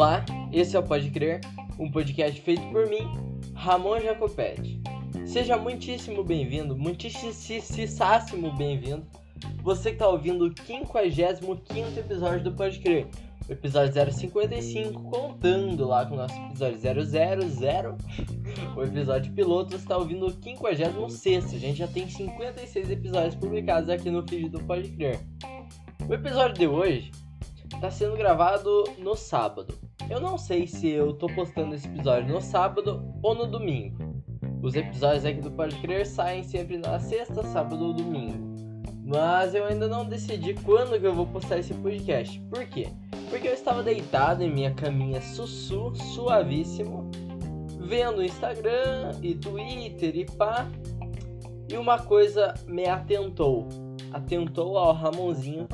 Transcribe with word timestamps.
Olá, 0.00 0.24
esse 0.50 0.74
é 0.74 0.78
o 0.78 0.82
Pode 0.82 1.10
Crer, 1.10 1.42
um 1.78 1.90
podcast 1.90 2.40
feito 2.40 2.66
por 2.70 2.88
mim, 2.88 3.06
Ramon 3.54 4.00
Jacopetti. 4.00 4.80
Seja 5.26 5.58
muitíssimo 5.58 6.24
bem-vindo, 6.24 6.74
muitíssimo 6.74 8.50
bem-vindo. 8.56 9.06
Você 9.62 9.90
que 9.90 9.96
está 9.96 10.08
ouvindo 10.08 10.46
o 10.46 10.54
55 10.66 11.98
episódio 11.98 12.44
do 12.44 12.52
Pode 12.52 12.78
Crer, 12.78 13.08
o 13.46 13.52
episódio 13.52 14.10
055, 14.10 15.02
contando 15.02 15.86
lá 15.86 16.06
com 16.06 16.14
o 16.14 16.16
nosso 16.16 16.34
episódio 16.46 17.04
000. 17.04 17.98
o 18.74 18.82
episódio 18.82 19.30
piloto, 19.34 19.72
você 19.72 19.82
está 19.82 19.98
ouvindo 19.98 20.24
o 20.28 20.30
56. 20.30 21.52
A 21.52 21.58
gente 21.58 21.76
já 21.76 21.88
tem 21.88 22.08
56 22.08 22.90
episódios 22.90 23.34
publicados 23.34 23.90
aqui 23.90 24.10
no 24.10 24.26
feed 24.26 24.48
do 24.48 24.64
Pode 24.64 24.88
Crer. 24.92 25.20
O 26.08 26.14
episódio 26.14 26.54
de 26.54 26.66
hoje 26.66 27.10
está 27.74 27.90
sendo 27.90 28.16
gravado 28.16 28.84
no 28.98 29.14
sábado. 29.14 29.79
Eu 30.08 30.20
não 30.20 30.38
sei 30.38 30.66
se 30.66 30.88
eu 30.88 31.12
tô 31.12 31.26
postando 31.26 31.74
esse 31.74 31.86
episódio 31.86 32.32
no 32.32 32.40
sábado 32.40 33.02
ou 33.22 33.34
no 33.34 33.46
domingo. 33.46 33.98
Os 34.62 34.74
episódios 34.74 35.24
aqui 35.24 35.40
do 35.40 35.50
Pode 35.50 35.76
Crer 35.76 36.06
saem 36.06 36.42
sempre 36.42 36.78
na 36.78 36.98
sexta, 36.98 37.42
sábado 37.44 37.86
ou 37.86 37.92
domingo. 37.92 38.50
Mas 39.04 39.54
eu 39.54 39.64
ainda 39.64 39.88
não 39.88 40.04
decidi 40.04 40.54
quando 40.54 40.98
que 40.98 41.06
eu 41.06 41.14
vou 41.14 41.26
postar 41.26 41.58
esse 41.58 41.74
podcast. 41.74 42.40
Por 42.50 42.66
quê? 42.66 42.88
Porque 43.28 43.48
eu 43.48 43.54
estava 43.54 43.82
deitado 43.82 44.42
em 44.42 44.52
minha 44.52 44.72
caminha 44.74 45.20
sussu, 45.20 45.94
suavíssimo, 45.94 47.10
vendo 47.78 48.22
Instagram 48.22 49.12
e 49.22 49.34
Twitter 49.34 50.16
e 50.16 50.24
pá. 50.24 50.68
E 51.68 51.76
uma 51.76 51.98
coisa 51.98 52.54
me 52.66 52.86
atentou. 52.86 53.68
Atentou 54.12 54.76
ao 54.76 54.92
Ramonzinho 54.92 55.68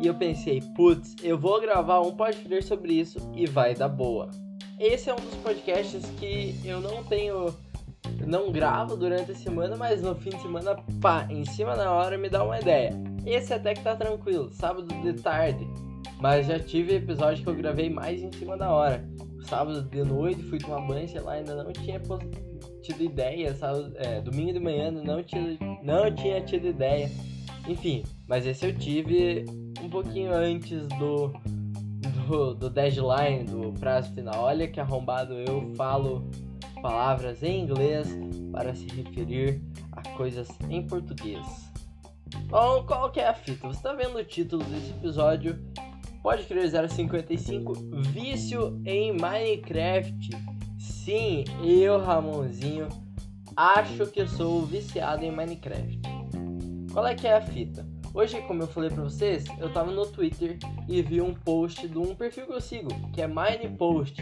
e 0.00 0.06
eu 0.06 0.14
pensei, 0.14 0.60
putz, 0.74 1.14
eu 1.22 1.38
vou 1.38 1.60
gravar 1.60 2.00
um 2.00 2.14
podcast 2.14 2.66
sobre 2.66 2.94
isso 2.94 3.18
e 3.34 3.46
vai 3.46 3.74
dar 3.74 3.88
boa. 3.88 4.30
Esse 4.78 5.08
é 5.08 5.14
um 5.14 5.16
dos 5.16 5.34
podcasts 5.36 6.04
que 6.18 6.54
eu 6.64 6.80
não 6.80 7.02
tenho, 7.04 7.54
não 8.26 8.52
gravo 8.52 8.96
durante 8.96 9.32
a 9.32 9.34
semana, 9.34 9.76
mas 9.76 10.02
no 10.02 10.14
fim 10.14 10.30
de 10.30 10.42
semana, 10.42 10.76
pá, 11.00 11.26
em 11.30 11.44
cima 11.46 11.74
da 11.74 11.90
hora 11.90 12.18
me 12.18 12.28
dá 12.28 12.44
uma 12.44 12.60
ideia. 12.60 12.92
Esse 13.24 13.54
até 13.54 13.74
que 13.74 13.82
tá 13.82 13.96
tranquilo, 13.96 14.50
sábado 14.50 14.86
de 14.86 15.14
tarde, 15.14 15.66
mas 16.20 16.46
já 16.46 16.58
tive 16.58 16.96
episódio 16.96 17.42
que 17.42 17.48
eu 17.48 17.54
gravei 17.54 17.88
mais 17.88 18.22
em 18.22 18.30
cima 18.32 18.56
da 18.56 18.70
hora. 18.70 19.08
Sábado 19.42 19.82
de 19.82 20.02
noite 20.02 20.42
fui 20.42 20.58
tomar 20.58 20.86
banho, 20.86 21.08
sei 21.08 21.20
lá, 21.20 21.32
ainda 21.32 21.62
não 21.62 21.72
tinha 21.72 22.00
tido 22.82 23.02
ideia, 23.02 23.54
sábado, 23.54 23.92
é, 23.96 24.20
domingo 24.20 24.52
de 24.52 24.60
manhã 24.60 24.90
não 24.90 25.22
tinha, 25.22 25.56
não 25.82 26.14
tinha 26.14 26.40
tido 26.42 26.66
ideia. 26.66 27.10
Enfim, 27.68 28.04
mas 28.28 28.46
esse 28.46 28.64
eu 28.64 28.76
tive 28.76 29.44
um 29.82 29.88
pouquinho 29.88 30.32
antes 30.32 30.86
do, 30.86 31.32
do, 32.28 32.54
do 32.54 32.70
deadline, 32.70 33.44
do 33.44 33.72
prazo 33.72 34.12
final. 34.14 34.44
Olha 34.44 34.68
que 34.68 34.80
arrombado 34.80 35.34
eu 35.34 35.74
falo 35.74 36.30
palavras 36.80 37.42
em 37.42 37.62
inglês 37.62 38.08
para 38.52 38.74
se 38.74 38.86
referir 38.88 39.60
a 39.92 40.02
coisas 40.16 40.48
em 40.70 40.86
português. 40.86 41.44
Bom, 42.48 42.84
qual 42.84 43.10
que 43.10 43.20
é 43.20 43.28
a 43.28 43.34
fita? 43.34 43.66
Você 43.66 43.78
está 43.78 43.92
vendo 43.92 44.16
o 44.16 44.24
título 44.24 44.62
desse 44.64 44.90
episódio? 44.90 45.58
Pode 46.22 46.44
crer 46.44 46.68
055 46.88 47.72
Vício 48.12 48.80
em 48.84 49.12
Minecraft. 49.12 50.30
Sim, 50.78 51.44
eu, 51.64 51.98
Ramonzinho, 51.98 52.88
acho 53.56 54.06
que 54.06 54.26
sou 54.26 54.64
viciado 54.64 55.24
em 55.24 55.30
Minecraft. 55.30 56.00
Qual 56.96 57.06
é 57.06 57.14
que 57.14 57.26
é 57.26 57.34
a 57.34 57.42
fita? 57.42 57.86
Hoje, 58.14 58.40
como 58.48 58.62
eu 58.62 58.66
falei 58.66 58.88
pra 58.88 59.02
vocês, 59.02 59.44
eu 59.58 59.70
tava 59.70 59.92
no 59.92 60.06
Twitter 60.06 60.56
e 60.88 61.02
vi 61.02 61.20
um 61.20 61.34
post 61.34 61.86
de 61.86 61.98
um 61.98 62.14
perfil 62.14 62.46
que 62.46 62.54
eu 62.54 62.60
sigo, 62.62 62.88
que 63.12 63.20
é 63.20 63.26
Minepost. 63.26 64.16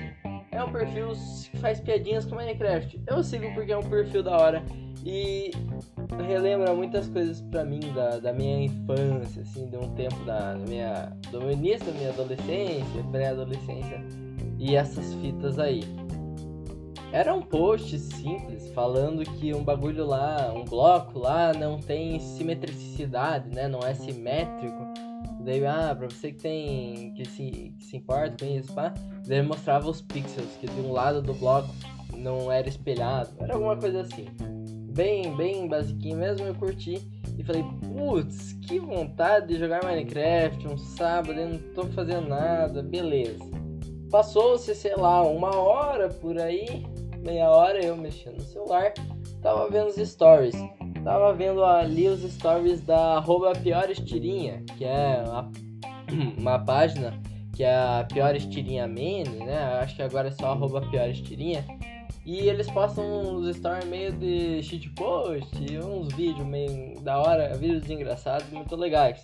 É 0.51 0.61
um 0.61 0.73
perfil 0.73 1.13
que 1.53 1.57
faz 1.59 1.79
piadinhas 1.79 2.25
com 2.25 2.35
Minecraft. 2.35 3.01
Eu 3.07 3.23
sigo 3.23 3.55
porque 3.55 3.71
é 3.71 3.79
um 3.79 3.89
perfil 3.89 4.25
da 4.25 4.37
hora 4.37 4.65
e 5.07 5.53
relembra 6.27 6.75
muitas 6.75 7.07
coisas 7.07 7.41
pra 7.43 7.65
mim 7.65 7.79
da, 7.95 8.19
da 8.19 8.33
minha 8.33 8.65
infância, 8.65 9.43
assim, 9.43 9.69
de 9.69 9.77
um 9.77 9.95
tempo 9.95 10.25
da 10.25 10.57
minha, 10.69 11.17
do 11.31 11.49
início 11.53 11.87
da 11.87 11.93
minha 11.93 12.11
adolescência, 12.11 13.05
pré-adolescência 13.13 14.05
e 14.59 14.75
essas 14.75 15.15
fitas 15.15 15.61
aí. 15.61 15.85
Era 17.15 17.33
um 17.33 17.43
post 17.43 17.97
simples 17.97 18.73
falando 18.73 19.23
que 19.23 19.55
um 19.55 19.63
bagulho 19.63 20.05
lá, 20.05 20.53
um 20.53 20.65
bloco 20.65 21.17
lá 21.17 21.53
não 21.53 21.79
tem 21.79 22.19
simetricidade, 22.19 23.55
né? 23.55 23.69
Não 23.69 23.79
é 23.79 23.95
simétrico. 23.95 24.85
Daí, 25.45 25.65
ah, 25.65 25.95
pra 25.97 26.11
você 26.11 26.33
que 26.33 26.43
tem. 26.43 27.15
que 27.15 27.25
se, 27.25 27.73
que 27.79 27.85
se 27.85 27.97
importa 27.99 28.45
com 28.45 28.53
isso, 28.53 28.73
pá. 28.73 28.93
Daí 29.29 29.41
mostrava 29.43 29.89
os 29.89 30.03
pixels, 30.03 30.57
que 30.59 30.67
de 30.67 30.81
um 30.81 30.91
lado 30.91 31.23
do 31.23 31.33
bloco 31.35 31.69
não 32.17 32.51
era 32.51 32.69
espelhado. 32.69 33.31
Era 33.39 33.55
alguma 33.55 33.77
coisa 33.77 34.01
assim. 34.01 34.27
Bem, 34.93 35.37
bem 35.37 35.69
basiquinho 35.69 36.17
mesmo, 36.17 36.45
eu 36.45 36.55
curti. 36.57 37.01
E 37.39 37.45
falei, 37.45 37.65
putz, 37.97 38.55
que 38.55 38.81
vontade 38.81 39.47
de 39.47 39.59
jogar 39.61 39.85
Minecraft 39.85 40.67
um 40.67 40.77
sábado, 40.77 41.39
eu 41.39 41.49
não 41.49 41.59
tô 41.75 41.85
fazendo 41.87 42.29
nada, 42.29 42.83
beleza. 42.83 43.39
Passou-se, 44.11 44.75
sei 44.75 44.97
lá, 44.97 45.23
uma 45.23 45.57
hora 45.57 46.09
por 46.09 46.39
aí, 46.39 46.85
meia 47.25 47.49
hora 47.51 47.83
eu 47.83 47.97
mexendo 47.97 48.37
no 48.37 48.43
celular, 48.43 48.93
tava 49.43 49.69
vendo 49.71 49.89
os 49.89 49.97
stories. 49.97 50.55
Tava 51.03 51.35
vendo 51.35 51.65
ali 51.65 52.09
os 52.09 52.21
stories 52.21 52.83
da 52.83 53.17
arroba 53.17 53.53
Piores 53.53 53.99
que 53.99 54.85
é 54.85 55.25
uma, 55.27 55.53
uma 56.39 56.59
página 56.59 57.19
que 57.55 57.63
é 57.63 57.75
a 57.75 58.07
Piores 58.13 58.47
Tirinha 58.47 58.87
Mene, 58.87 59.45
né? 59.45 59.79
Acho 59.81 59.97
que 59.97 60.03
agora 60.03 60.29
é 60.29 60.31
só 60.33 60.53
arroba 60.53 60.81
Piores. 60.83 61.23
E 62.27 62.49
eles 62.49 62.71
postam 62.71 63.05
uns 63.05 63.57
stories 63.57 63.85
meio 63.87 64.13
de 64.13 64.63
shitpost, 64.63 65.55
uns 65.85 66.13
vídeos 66.15 66.47
meio 66.47 67.01
da 67.01 67.19
hora, 67.19 67.55
vídeos 67.55 67.89
engraçados, 67.89 68.49
muito 68.51 68.75
legais. 68.77 69.23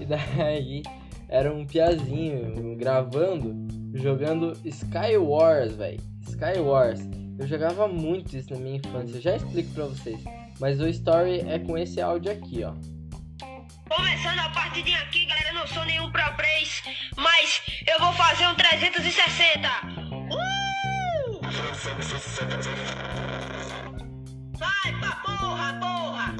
E 0.00 0.06
daí 0.06 0.82
era 1.28 1.52
um 1.52 1.66
piazinho 1.66 2.76
gravando, 2.76 3.54
jogando 3.94 4.56
Sky 4.64 5.16
Wars, 5.18 5.74
velho. 5.74 6.00
Sky 6.22 6.58
Wars. 6.58 7.00
Eu 7.40 7.46
jogava 7.46 7.88
muito 7.88 8.36
isso 8.36 8.52
na 8.52 8.60
minha 8.60 8.76
infância, 8.76 9.16
eu 9.16 9.20
já 9.22 9.34
explico 9.34 9.72
pra 9.72 9.86
vocês. 9.86 10.20
Mas 10.60 10.78
o 10.78 10.86
story 10.86 11.40
é 11.48 11.58
com 11.58 11.78
esse 11.78 11.98
áudio 11.98 12.30
aqui, 12.30 12.62
ó. 12.62 12.74
Começando 13.88 14.40
a 14.40 14.50
partidinha 14.50 14.98
aqui, 14.98 15.24
galera, 15.24 15.48
eu 15.48 15.54
não 15.54 15.66
sou 15.66 15.82
nenhum 15.86 16.12
Pro 16.12 16.36
Plays, 16.36 16.82
mas 17.16 17.62
eu 17.88 17.98
vou 17.98 18.12
fazer 18.12 18.46
um 18.46 18.54
360. 18.54 19.68
Uh! 20.30 21.40
Vai 24.58 25.00
pra 25.00 25.16
porra, 25.24 25.80
porra! 25.80 26.34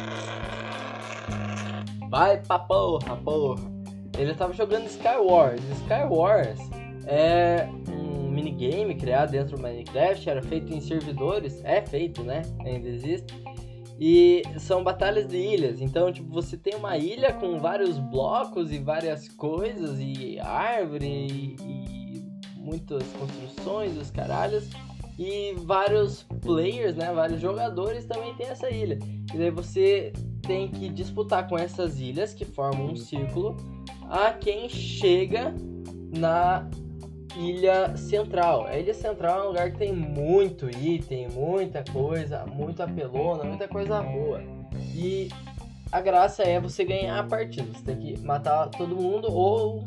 Vai 2.11 2.37
pra 2.43 2.59
porra, 2.59 3.17
porra! 3.17 3.63
Ele 4.19 4.35
tava 4.35 4.53
jogando 4.53 4.85
Skywars. 4.85 5.63
Skywars 5.81 6.61
é 7.07 7.67
minigame 8.31 8.95
criado 8.95 9.33
dentro 9.33 9.57
do 9.57 9.63
Minecraft, 9.63 10.29
era 10.29 10.43
feito 10.43 10.73
em 10.73 10.81
servidores, 10.81 11.61
é 11.65 11.81
feito, 11.83 12.23
né? 12.23 12.43
Ainda 12.65 12.89
existe. 12.89 13.35
E 13.99 14.43
são 14.59 14.83
batalhas 14.83 15.27
de 15.27 15.37
ilhas. 15.37 15.81
Então, 15.81 16.11
tipo, 16.11 16.31
você 16.31 16.57
tem 16.57 16.75
uma 16.75 16.97
ilha 16.97 17.35
com 17.35 17.59
vários 17.59 17.99
blocos 17.99 18.73
e 18.73 18.79
várias 18.79 19.29
coisas, 19.29 19.99
e 20.01 20.39
árvore, 20.41 21.07
e, 21.07 21.57
e 21.61 22.23
muitas 22.57 23.03
construções, 23.13 23.97
os 23.99 24.11
caralhos. 24.11 24.71
E 25.19 25.55
vários 25.59 26.23
players, 26.41 26.97
né? 26.97 27.13
Vários 27.13 27.43
jogadores 27.43 28.07
também 28.07 28.35
tem 28.37 28.47
essa 28.47 28.71
ilha. 28.71 28.99
E 29.35 29.37
daí 29.37 29.51
você 29.51 30.15
tem 30.43 30.69
que 30.69 30.89
disputar 30.89 31.47
com 31.47 31.59
essas 31.59 32.01
ilhas 32.01 32.33
que 32.33 32.47
formam 32.47 32.87
um 32.87 32.97
círculo 32.97 33.55
a 34.09 34.33
quem 34.33 34.69
chega 34.69 35.55
na 36.17 36.69
Ilha 37.37 37.97
Central. 37.97 38.67
A 38.67 38.79
Ilha 38.79 38.95
Central 38.95 39.39
é 39.39 39.43
um 39.43 39.47
lugar 39.49 39.71
que 39.71 39.79
tem 39.79 39.93
muito 39.93 40.69
item, 40.71 41.29
muita 41.29 41.85
coisa, 41.93 42.45
muito 42.47 42.83
apelona, 42.83 43.45
muita 43.45 43.69
coisa 43.69 44.03
boa. 44.03 44.43
E 44.95 45.29
a 45.93 46.01
graça 46.01 46.43
é 46.43 46.61
você 46.61 46.85
ganhar 46.85 47.19
a 47.19 47.25
partida. 47.25 47.67
Você 47.73 47.85
tem 47.85 47.97
que 47.97 48.21
matar 48.21 48.69
todo 48.69 48.95
mundo 48.97 49.31
ou 49.31 49.83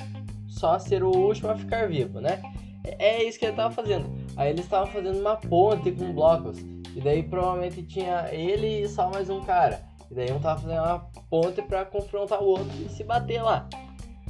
só 0.47 0.77
ser 0.79 1.03
o 1.03 1.09
último 1.09 1.49
a 1.49 1.55
ficar 1.55 1.87
vivo, 1.87 2.19
né? 2.19 2.41
É 2.83 3.23
isso 3.23 3.39
que 3.39 3.45
ele 3.45 3.55
tava 3.55 3.73
fazendo. 3.73 4.09
Aí 4.35 4.49
eles 4.49 4.65
estavam 4.65 4.87
fazendo 4.87 5.19
uma 5.19 5.37
ponte 5.37 5.91
com 5.91 6.13
blocos. 6.13 6.59
E 6.95 7.01
daí 7.01 7.23
provavelmente 7.23 7.81
tinha 7.83 8.27
ele 8.31 8.81
e 8.81 8.87
só 8.87 9.09
mais 9.09 9.29
um 9.29 9.41
cara. 9.41 9.81
E 10.11 10.13
daí 10.13 10.31
um 10.31 10.39
tava 10.39 10.61
fazendo 10.61 10.83
uma 10.83 10.99
ponte 11.29 11.61
para 11.61 11.85
confrontar 11.85 12.41
o 12.41 12.45
outro 12.45 12.71
e 12.85 12.89
se 12.89 13.03
bater 13.03 13.41
lá. 13.41 13.67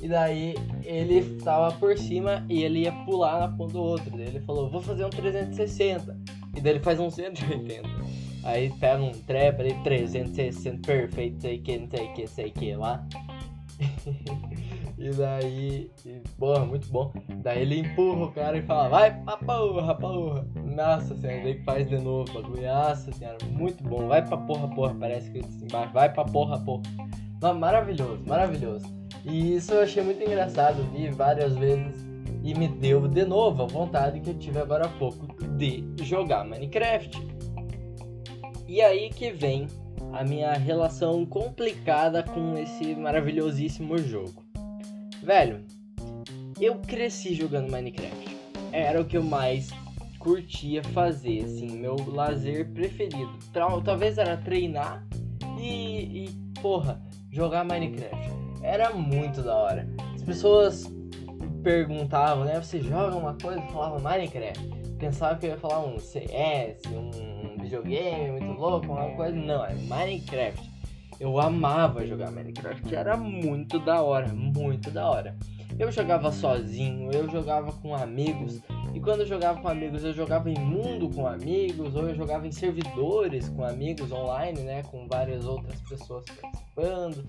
E 0.04 0.08
daí 0.10 0.54
ele 0.84 1.38
tava 1.46 1.72
por 1.78 1.98
cima 1.98 2.46
e 2.50 2.62
ele 2.62 2.80
ia 2.80 2.92
pular 2.92 3.40
na 3.40 3.48
ponta 3.48 3.72
do 3.72 3.82
outro. 3.82 4.12
Daí 4.12 4.28
ele 4.28 4.42
falou, 4.42 4.70
vou 4.70 4.82
fazer 4.82 5.06
um 5.06 5.10
360. 5.10 6.20
E 6.58 6.60
daí 6.60 6.74
ele 6.74 6.82
faz 6.82 7.00
um 7.00 7.10
180. 7.10 7.88
Aí 8.44 8.70
pega 8.82 9.02
um 9.02 9.14
trap 9.14 9.62
ali, 9.62 9.74
360, 9.82 10.86
perfeito, 10.86 11.42
sei 11.42 11.58
que, 11.58 11.78
não 11.78 11.88
sei 11.90 12.08
que, 12.10 12.28
sei 12.28 12.52
que 12.52 12.76
lá. 12.76 13.08
e 15.00 15.10
daí, 15.12 15.90
e, 16.06 16.22
porra, 16.38 16.66
muito 16.66 16.90
bom. 16.90 17.14
Daí 17.42 17.62
ele 17.62 17.80
empurra 17.80 18.26
o 18.26 18.32
cara 18.34 18.58
e 18.58 18.62
fala, 18.62 18.90
vai 18.90 19.24
pra 19.24 19.38
porra, 19.38 19.96
porra. 19.96 20.46
Nossa 20.66 21.16
senhora, 21.16 21.44
daí 21.44 21.64
faz 21.64 21.88
de 21.88 21.98
novo 21.98 22.30
bagulho. 22.34 22.62
Nossa 22.62 23.10
senhora, 23.14 23.38
muito 23.50 23.82
bom. 23.82 24.10
Vai 24.10 24.22
pra 24.22 24.36
porra, 24.36 24.68
porra, 24.68 24.94
parece 24.96 25.32
que 25.32 25.40
assim 25.40 25.64
embaixo. 25.64 25.94
Vai 25.94 26.12
pra 26.12 26.26
porra, 26.26 26.60
porra. 26.60 26.84
Não, 27.42 27.58
maravilhoso, 27.58 28.22
maravilhoso. 28.28 29.03
E 29.26 29.56
isso 29.56 29.74
eu 29.74 29.82
achei 29.82 30.04
muito 30.04 30.22
engraçado, 30.22 30.84
vi 30.92 31.10
várias 31.10 31.56
vezes 31.56 32.04
e 32.44 32.54
me 32.54 32.68
deu 32.68 33.08
de 33.08 33.24
novo 33.24 33.64
a 33.64 33.66
vontade 33.66 34.20
que 34.20 34.30
eu 34.30 34.38
tive 34.38 34.60
agora 34.60 34.86
há 34.86 34.90
pouco 34.90 35.26
de 35.58 35.84
jogar 36.04 36.44
Minecraft. 36.44 37.26
E 38.68 38.82
aí 38.82 39.10
que 39.10 39.32
vem 39.32 39.68
a 40.12 40.24
minha 40.24 40.52
relação 40.54 41.26
complicada 41.26 42.22
com 42.22 42.58
esse 42.58 42.96
maravilhosíssimo 42.96 43.98
jogo. 43.98 44.44
Velho, 45.22 45.64
eu 46.60 46.80
cresci 46.80 47.34
jogando 47.34 47.72
Minecraft. 47.72 48.38
Era 48.72 49.00
o 49.00 49.06
que 49.06 49.18
eu 49.18 49.24
mais 49.24 49.70
curtia 50.20 50.84
fazer, 50.84 51.46
assim, 51.46 51.78
meu 51.78 51.96
lazer 52.08 52.70
preferido. 52.70 53.38
Talvez 53.84 54.18
era 54.18 54.36
treinar 54.38 55.06
e, 55.60 56.26
e 56.26 56.30
porra, 56.62 57.02
jogar 57.32 57.64
Minecraft. 57.64 58.33
Era 58.64 58.92
muito 58.94 59.42
da 59.42 59.56
hora. 59.56 59.88
As 60.16 60.24
pessoas 60.24 60.92
perguntavam, 61.62 62.46
né? 62.46 62.62
Você 62.62 62.82
joga 62.82 63.16
uma 63.16 63.34
coisa? 63.36 63.60
Eu 63.60 63.68
falava 63.68 64.00
Minecraft. 64.00 64.68
Pensava 64.98 65.38
que 65.38 65.46
eu 65.46 65.52
ia 65.52 65.58
falar 65.58 65.86
um 65.86 66.00
CS, 66.00 66.82
um 66.88 67.58
videogame 67.62 68.40
muito 68.40 68.60
louco, 68.60 68.88
uma 68.88 69.10
coisa. 69.16 69.36
Não, 69.36 69.66
é 69.66 69.74
Minecraft. 69.74 70.72
Eu 71.20 71.40
amava 71.40 72.06
jogar 72.06 72.32
Minecraft, 72.32 72.94
era 72.96 73.16
muito 73.16 73.80
da 73.80 74.02
hora, 74.02 74.28
muito 74.30 74.90
da 74.90 75.10
hora. 75.10 75.36
Eu 75.78 75.92
jogava 75.92 76.32
sozinho, 76.32 77.12
eu 77.12 77.30
jogava 77.30 77.72
com 77.72 77.96
amigos, 77.96 78.62
e 78.94 79.00
quando 79.00 79.22
eu 79.22 79.28
jogava 79.28 79.62
com 79.62 79.68
amigos, 79.68 80.04
eu 80.04 80.14
jogava 80.14 80.50
em 80.50 80.60
mundo 80.60 81.10
com 81.10 81.26
amigos, 81.28 81.96
ou 81.96 82.10
eu 82.10 82.16
jogava 82.16 82.48
em 82.48 82.52
servidores 82.52 83.50
com 83.50 83.64
amigos 83.64 84.12
online, 84.12 84.62
né, 84.62 84.84
com 84.84 85.08
várias 85.08 85.46
outras 85.46 85.80
pessoas 85.82 86.24
participando. 86.26 87.26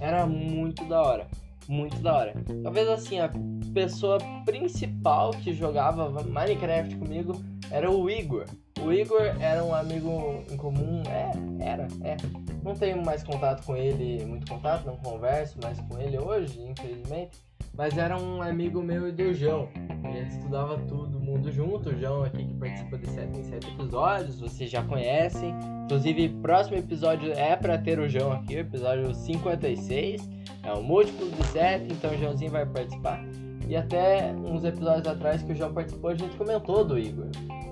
Era 0.00 0.26
muito 0.26 0.84
da 0.86 1.00
hora 1.00 1.26
muito 1.68 1.96
da 2.00 2.14
hora. 2.14 2.34
Talvez 2.62 2.88
assim, 2.88 3.18
a 3.20 3.30
pessoa 3.72 4.18
principal 4.44 5.30
que 5.30 5.52
jogava 5.52 6.10
Minecraft 6.22 6.96
comigo 6.96 7.42
era 7.70 7.90
o 7.90 8.08
Igor. 8.10 8.46
O 8.80 8.92
Igor 8.92 9.22
era 9.40 9.64
um 9.64 9.74
amigo 9.74 10.44
em 10.50 10.56
comum, 10.56 11.02
é, 11.08 11.30
era, 11.64 11.88
é. 12.02 12.16
Não 12.62 12.74
tenho 12.74 13.02
mais 13.04 13.22
contato 13.22 13.64
com 13.64 13.76
ele, 13.76 14.24
muito 14.26 14.50
contato, 14.50 14.84
não 14.84 14.96
converso 14.96 15.58
mais 15.62 15.78
com 15.80 15.98
ele 15.98 16.18
hoje, 16.18 16.60
infelizmente. 16.60 17.38
Mas 17.76 17.98
era 17.98 18.16
um 18.20 18.40
amigo 18.40 18.82
meu 18.82 19.08
e 19.08 19.12
do 19.12 19.34
João. 19.34 19.68
A 20.04 20.10
gente 20.10 20.30
estudava 20.30 20.78
tudo 20.86 21.18
mundo 21.18 21.50
junto. 21.50 21.90
O 21.90 21.98
João 21.98 22.22
aqui 22.22 22.44
que 22.44 22.54
participa 22.54 22.98
de 22.98 23.10
7 23.10 23.38
em 23.38 23.42
7 23.42 23.68
episódios, 23.68 24.40
vocês 24.40 24.70
já 24.70 24.82
conhecem. 24.84 25.54
Inclusive, 25.84 26.28
próximo 26.40 26.76
episódio 26.76 27.32
é 27.32 27.56
para 27.56 27.76
ter 27.78 27.98
o 27.98 28.08
João 28.08 28.32
aqui, 28.32 28.54
episódio 28.54 29.12
56. 29.14 30.28
É 30.62 30.72
um 30.72 30.82
múltiplo 30.82 31.28
de 31.30 31.44
7, 31.48 31.92
então 31.92 32.10
o 32.12 32.18
Joãozinho 32.18 32.50
vai 32.50 32.64
participar. 32.64 33.20
E 33.68 33.76
até 33.76 34.32
uns 34.32 34.64
episódios 34.64 35.06
atrás 35.06 35.42
que 35.42 35.52
o 35.52 35.54
João 35.56 35.72
participou, 35.72 36.10
a 36.10 36.14
gente 36.14 36.36
comentou 36.36 36.84
do 36.84 36.98
Igor. 36.98 37.26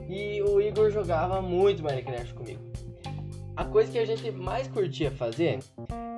E 0.09 0.43
o 0.43 0.61
Igor 0.61 0.91
jogava 0.91 1.41
muito 1.41 1.83
Minecraft 1.83 2.35
comigo. 2.35 2.61
A 3.57 3.65
coisa 3.65 3.93
que 3.93 3.99
a 3.99 4.05
gente 4.05 4.31
mais 4.31 4.67
curtia 4.69 5.11
fazer 5.11 5.61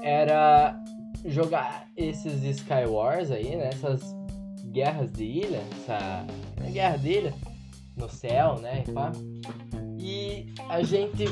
era 0.03 0.81
jogar 1.25 1.89
esses 1.97 2.43
Skywars 2.43 3.31
aí, 3.31 3.57
né? 3.57 3.69
Essas 3.69 4.15
guerras 4.67 5.13
de 5.13 5.25
ilha, 5.25 5.63
essa 5.73 6.27
guerra 6.71 6.97
de 6.97 7.11
ilha 7.11 7.35
no 7.97 8.09
céu, 8.09 8.57
né? 8.61 8.85
E, 8.87 8.93
pá. 8.93 9.13
e 9.99 10.55
a 10.69 10.83
gente 10.83 11.25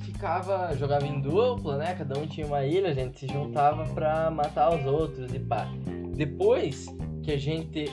ficava, 0.00 0.74
jogava 0.76 1.06
em 1.06 1.20
dupla, 1.20 1.76
né? 1.76 1.94
Cada 1.94 2.18
um 2.18 2.26
tinha 2.26 2.46
uma 2.46 2.64
ilha, 2.64 2.88
a 2.88 2.94
gente 2.94 3.18
se 3.20 3.26
juntava 3.28 3.84
pra 3.94 4.30
matar 4.30 4.74
os 4.74 4.84
outros 4.86 5.32
e 5.32 5.38
pá. 5.38 5.68
Depois 6.16 6.86
que 7.22 7.32
a 7.32 7.38
gente 7.38 7.84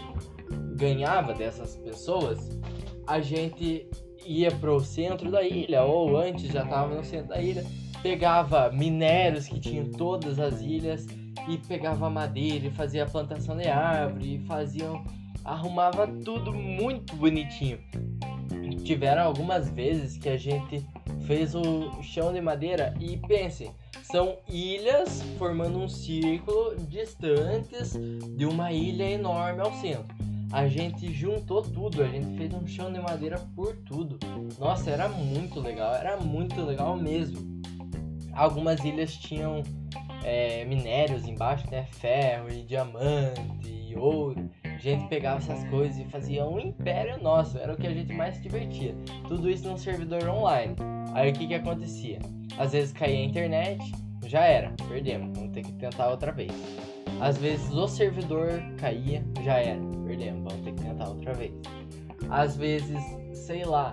ganhava 0.75 1.33
dessas 1.33 1.75
pessoas, 1.77 2.57
a 3.05 3.19
gente 3.19 3.87
ia 4.25 4.49
pro 4.49 4.79
centro 4.79 5.29
da 5.29 5.43
ilha, 5.43 5.83
ou 5.83 6.17
antes 6.17 6.51
já 6.51 6.65
tava 6.65 6.95
no 6.95 7.03
centro 7.03 7.29
da 7.29 7.41
ilha, 7.41 7.63
pegava 8.01 8.71
minérios 8.71 9.47
que 9.47 9.59
tinham 9.59 9.91
todas 9.91 10.39
as 10.39 10.61
ilhas 10.61 11.05
e 11.47 11.57
pegava 11.57 12.09
madeira 12.09 12.67
e 12.67 12.71
fazia 12.71 13.05
plantação 13.05 13.57
de 13.57 13.67
árvore 13.67 14.43
faziam 14.47 15.03
arrumava 15.45 16.07
tudo 16.07 16.51
muito 16.51 17.15
bonitinho. 17.15 17.79
Tiveram 18.83 19.23
algumas 19.23 19.69
vezes 19.69 20.17
que 20.17 20.27
a 20.27 20.37
gente 20.37 20.83
fez 21.25 21.55
o 21.55 22.01
chão 22.01 22.33
de 22.33 22.41
madeira 22.41 22.93
e 22.99 23.17
pense, 23.17 23.71
são 24.03 24.37
ilhas 24.49 25.21
formando 25.37 25.79
um 25.79 25.87
círculo 25.87 26.75
distantes 26.87 27.93
de 28.35 28.45
uma 28.45 28.71
ilha 28.71 29.09
enorme 29.09 29.61
ao 29.61 29.73
centro. 29.73 30.15
A 30.51 30.67
gente 30.67 31.11
juntou 31.11 31.61
tudo, 31.61 32.03
a 32.03 32.07
gente 32.07 32.37
fez 32.37 32.53
um 32.53 32.65
chão 32.67 32.91
de 32.91 32.99
madeira 32.99 33.39
por 33.55 33.75
tudo. 33.77 34.17
Nossa, 34.59 34.89
era 34.89 35.09
muito 35.09 35.59
legal, 35.59 35.93
era 35.95 36.17
muito 36.17 36.61
legal 36.61 36.95
mesmo. 36.95 37.61
Algumas 38.35 38.83
ilhas 38.83 39.15
tinham 39.15 39.63
é, 40.23 40.65
minérios 40.65 41.27
embaixo, 41.27 41.65
né? 41.71 41.85
Ferro 41.91 42.49
e 42.49 42.63
diamante 42.63 43.69
e 43.69 43.95
ouro. 43.95 44.49
A 44.63 44.77
gente 44.77 45.07
pegava 45.07 45.37
essas 45.37 45.63
coisas 45.69 45.97
e 45.97 46.05
fazia 46.05 46.45
um 46.45 46.59
império 46.59 47.21
nosso, 47.21 47.57
era 47.57 47.73
o 47.73 47.77
que 47.77 47.87
a 47.87 47.93
gente 47.93 48.13
mais 48.13 48.35
se 48.35 48.41
divertia. 48.41 48.93
Tudo 49.27 49.49
isso 49.49 49.67
num 49.67 49.77
servidor 49.77 50.27
online. 50.27 50.75
Aí 51.13 51.31
o 51.31 51.33
que 51.33 51.47
que 51.47 51.53
acontecia? 51.53 52.19
Às 52.57 52.73
vezes 52.73 52.91
caía 52.91 53.19
a 53.19 53.23
internet, 53.23 53.91
já 54.25 54.43
era, 54.43 54.73
perdemos, 54.89 55.37
vamos 55.37 55.53
ter 55.53 55.63
que 55.63 55.71
tentar 55.73 56.09
outra 56.09 56.31
vez. 56.31 56.51
Às 57.21 57.37
vezes 57.37 57.71
o 57.71 57.87
servidor 57.87 58.61
caía, 58.77 59.23
já 59.41 59.57
era, 59.57 59.79
perdemos, 60.05 60.43
vamos 60.43 60.65
ter 60.65 60.73
que 60.73 60.81
tentar 60.81 61.07
outra 61.07 61.33
vez. 61.33 61.53
Às 62.29 62.57
vezes, 62.57 62.99
sei 63.33 63.63
lá, 63.63 63.91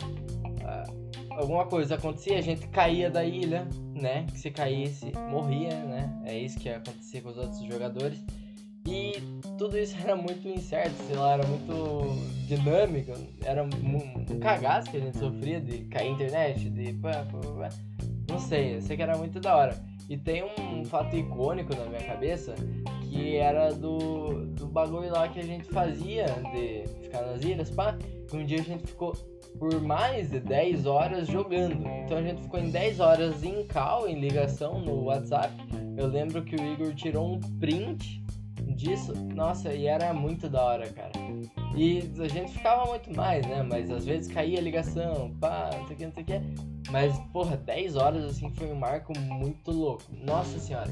ah, 0.64 0.84
alguma 1.30 1.66
coisa 1.66 1.94
acontecia, 1.94 2.38
a 2.38 2.42
gente 2.42 2.66
caía 2.68 3.10
da 3.10 3.24
ilha, 3.24 3.68
né? 3.94 4.26
Que 4.30 4.38
se 4.38 4.50
caísse, 4.50 5.12
morria, 5.30 5.74
né? 5.84 6.22
É 6.24 6.38
isso 6.38 6.58
que 6.58 6.68
acontecia 6.68 7.20
com 7.20 7.28
os 7.28 7.36
outros 7.36 7.60
jogadores. 7.62 8.22
E 8.86 9.12
tudo 9.58 9.78
isso 9.78 9.96
era 10.02 10.16
muito 10.16 10.46
incerto, 10.48 10.94
sei 11.06 11.16
lá, 11.16 11.34
era 11.34 11.46
muito 11.46 12.32
dinâmico, 12.46 13.12
era 13.44 13.62
um, 13.62 14.38
cagaço 14.40 14.90
que 14.90 14.96
a 14.96 15.00
gente 15.00 15.18
sofria 15.18 15.60
de 15.60 15.84
cair 15.84 16.10
internet, 16.10 16.68
de. 16.68 16.96
Não 18.28 18.38
sei, 18.38 18.76
eu 18.76 18.82
sei 18.82 18.96
que 18.96 19.02
era 19.02 19.16
muito 19.16 19.40
da 19.40 19.56
hora. 19.56 19.92
E 20.08 20.16
tem 20.16 20.44
um 20.44 20.84
fato 20.84 21.16
icônico 21.16 21.74
na 21.74 21.86
minha 21.86 22.02
cabeça 22.02 22.54
que 23.08 23.36
era 23.36 23.72
do, 23.72 24.46
do 24.46 24.66
bagulho 24.66 25.10
lá 25.10 25.28
que 25.28 25.40
a 25.40 25.44
gente 25.44 25.64
fazia 25.64 26.26
de 26.52 26.86
ficar 27.02 27.22
nas 27.22 27.42
ilhas, 27.42 27.70
pá. 27.70 27.96
Que 28.28 28.36
um 28.36 28.44
dia 28.44 28.60
a 28.60 28.64
gente 28.64 28.86
ficou 28.86 29.14
por 29.62 29.80
mais 29.80 30.28
de 30.28 30.40
10 30.40 30.86
horas 30.86 31.28
jogando. 31.28 31.86
Então 31.86 32.18
a 32.18 32.22
gente 32.22 32.42
ficou 32.42 32.58
em 32.58 32.68
10 32.68 32.98
horas 32.98 33.44
em 33.44 33.64
call, 33.68 34.08
em 34.08 34.18
ligação 34.18 34.80
no 34.80 35.04
WhatsApp. 35.04 35.54
Eu 35.96 36.08
lembro 36.08 36.42
que 36.42 36.56
o 36.56 36.72
Igor 36.72 36.92
tirou 36.96 37.34
um 37.34 37.40
print 37.60 38.24
disso, 38.74 39.14
nossa, 39.32 39.72
e 39.72 39.86
era 39.86 40.12
muito 40.12 40.48
da 40.48 40.64
hora, 40.64 40.90
cara. 40.90 41.12
E 41.76 42.10
a 42.18 42.26
gente 42.26 42.50
ficava 42.50 42.86
muito 42.86 43.14
mais, 43.14 43.46
né? 43.46 43.62
Mas 43.62 43.88
às 43.88 44.04
vezes 44.04 44.32
caía 44.32 44.58
a 44.58 44.62
ligação, 44.62 45.32
pá, 45.40 45.70
não 45.78 45.86
sei 45.86 45.94
o 45.94 45.98
que, 45.98 46.06
não 46.06 46.12
sei 46.12 46.22
o 46.24 46.26
que. 46.26 46.90
Mas, 46.90 47.16
porra, 47.32 47.56
10 47.56 47.94
horas 47.94 48.24
assim 48.24 48.52
foi 48.56 48.66
um 48.66 48.74
marco 48.74 49.16
muito 49.16 49.70
louco. 49.70 50.02
Nossa 50.26 50.58
senhora. 50.58 50.90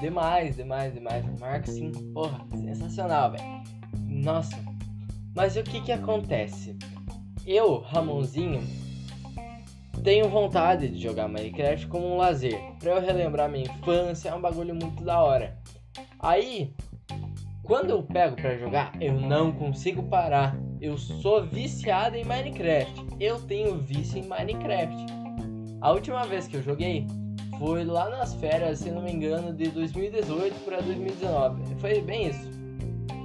Demais, 0.00 0.54
demais, 0.54 0.94
demais. 0.94 1.24
Um 1.24 1.36
marco 1.40 1.68
assim, 1.68 1.90
porra, 2.12 2.46
sensacional, 2.54 3.32
velho. 3.32 3.42
Nossa. 4.08 4.56
Mas 5.34 5.56
o 5.56 5.64
que 5.64 5.80
que 5.80 5.90
acontece? 5.90 6.78
Eu, 7.46 7.80
Ramonzinho, 7.80 8.62
tenho 10.02 10.30
vontade 10.30 10.88
de 10.88 10.98
jogar 10.98 11.28
Minecraft 11.28 11.86
como 11.88 12.06
um 12.06 12.16
lazer. 12.16 12.58
Pra 12.78 12.92
eu 12.92 13.00
relembrar 13.02 13.50
minha 13.50 13.64
infância, 13.64 14.30
é 14.30 14.34
um 14.34 14.40
bagulho 14.40 14.74
muito 14.74 15.04
da 15.04 15.22
hora. 15.22 15.58
Aí, 16.20 16.74
quando 17.62 17.90
eu 17.90 18.02
pego 18.02 18.34
para 18.36 18.56
jogar, 18.56 18.92
eu 18.98 19.20
não 19.20 19.52
consigo 19.52 20.02
parar. 20.04 20.58
Eu 20.80 20.96
sou 20.96 21.44
viciado 21.44 22.16
em 22.16 22.24
Minecraft. 22.24 23.06
Eu 23.20 23.38
tenho 23.42 23.76
vício 23.76 24.18
em 24.18 24.26
Minecraft. 24.26 25.04
A 25.82 25.92
última 25.92 26.24
vez 26.24 26.46
que 26.46 26.56
eu 26.56 26.62
joguei 26.62 27.06
foi 27.58 27.84
lá 27.84 28.08
nas 28.08 28.34
férias, 28.34 28.78
se 28.78 28.90
não 28.90 29.02
me 29.02 29.12
engano, 29.12 29.52
de 29.52 29.68
2018 29.68 30.64
para 30.64 30.80
2019. 30.80 31.74
Foi 31.76 32.00
bem 32.00 32.28
isso. 32.28 32.63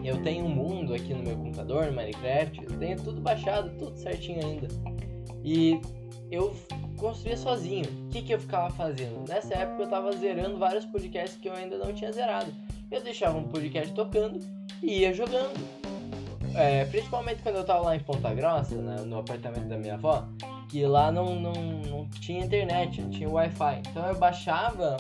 Eu 0.04 0.22
tenho 0.24 0.46
um 0.46 0.50
mundo 0.50 0.94
aqui 0.94 1.14
no 1.14 1.24
meu 1.24 1.36
computador, 1.36 1.88
no 1.88 1.94
Minecraft. 1.94 2.64
Eu 2.64 2.80
tenho 2.80 2.98
tudo 3.02 3.22
baixado, 3.22 3.70
tudo 3.78 3.98
certinho 3.98 4.46
ainda. 4.46 4.68
E 5.44 5.80
eu 6.32 6.56
construía 6.98 7.38
sozinho. 7.38 7.86
O 8.06 8.10
que, 8.10 8.22
que 8.22 8.34
eu 8.34 8.40
ficava 8.40 8.70
fazendo? 8.70 9.28
Nessa 9.28 9.56
época 9.56 9.84
eu 9.84 9.90
tava 9.90 10.12
zerando 10.14 10.58
vários 10.58 10.86
podcasts 10.86 11.40
que 11.40 11.48
eu 11.48 11.54
ainda 11.54 11.78
não 11.78 11.94
tinha 11.94 12.12
zerado 12.12 12.52
eu 12.92 13.02
deixava 13.04 13.38
um 13.38 13.44
podcast 13.44 13.94
tocando 13.94 14.40
e 14.82 15.00
ia 15.00 15.14
jogando. 15.14 15.60
É, 16.56 16.86
principalmente 16.86 17.44
quando 17.44 17.58
eu 17.58 17.64
tava 17.64 17.82
lá 17.82 17.96
em 17.96 18.00
Ponta 18.00 18.34
Grossa, 18.34 18.76
né, 18.76 19.02
no 19.06 19.20
apartamento 19.20 19.68
da 19.68 19.78
minha 19.78 19.94
avó, 19.94 20.28
que 20.68 20.84
lá 20.86 21.12
não, 21.12 21.40
não, 21.40 21.54
não 21.54 22.10
tinha 22.10 22.44
internet, 22.44 23.02
não 23.02 23.10
tinha 23.10 23.30
Wi-Fi. 23.30 23.82
Então 23.88 24.08
eu 24.08 24.16
baixava 24.18 24.98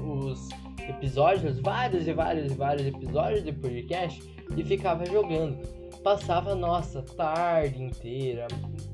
os 0.00 0.48
episódios, 0.88 1.58
vários 1.60 2.06
e 2.06 2.12
vários 2.12 2.52
e 2.52 2.54
vários 2.54 2.86
episódios 2.86 3.44
de 3.44 3.52
podcast 3.52 4.22
e 4.56 4.64
ficava 4.64 5.04
jogando. 5.06 5.58
Passava, 6.02 6.54
nossa, 6.54 7.02
tarde 7.02 7.82
inteira, 7.82 8.46